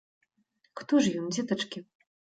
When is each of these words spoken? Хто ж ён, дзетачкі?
Хто 0.81 1.01
ж 1.03 1.11
ён, 1.19 1.29
дзетачкі? 1.37 1.79